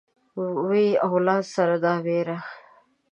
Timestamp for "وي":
0.69-0.85